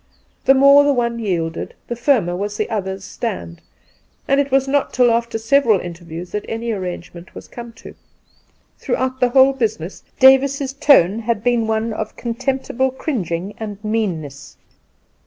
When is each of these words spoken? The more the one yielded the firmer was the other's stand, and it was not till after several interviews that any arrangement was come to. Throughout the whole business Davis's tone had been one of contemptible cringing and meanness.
The 0.45 0.55
more 0.55 0.83
the 0.83 0.93
one 0.93 1.19
yielded 1.19 1.75
the 1.87 1.95
firmer 1.95 2.35
was 2.35 2.57
the 2.57 2.67
other's 2.71 3.03
stand, 3.03 3.61
and 4.27 4.39
it 4.39 4.49
was 4.49 4.67
not 4.67 4.93
till 4.93 5.11
after 5.11 5.37
several 5.37 5.79
interviews 5.79 6.31
that 6.31 6.43
any 6.49 6.71
arrangement 6.71 7.35
was 7.35 7.47
come 7.47 7.71
to. 7.73 7.93
Throughout 8.79 9.19
the 9.19 9.29
whole 9.29 9.53
business 9.53 10.01
Davis's 10.19 10.73
tone 10.73 11.19
had 11.19 11.43
been 11.43 11.67
one 11.67 11.93
of 11.93 12.15
contemptible 12.15 12.89
cringing 12.89 13.53
and 13.59 13.77
meanness. 13.83 14.57